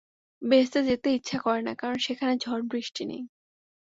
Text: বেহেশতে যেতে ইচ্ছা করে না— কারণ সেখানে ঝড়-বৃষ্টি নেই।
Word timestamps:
বেহেশতে 0.41 0.79
যেতে 0.83 1.07
ইচ্ছা 1.13 1.37
করে 1.39 1.61
না— 1.61 1.73
কারণ 1.75 1.97
সেখানে 1.97 2.33
ঝড়-বৃষ্টি 2.37 3.03
নেই। 3.05 3.21